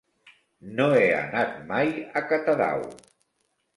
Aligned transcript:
No 0.77 0.87
he 1.01 1.03
anat 1.17 1.53
mai 1.73 1.93
a 2.23 2.25
Catadau. 2.33 2.83